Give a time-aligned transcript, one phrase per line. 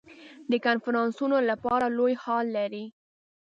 [0.51, 2.85] د کنفرانسونو لپاره لوی هال لري.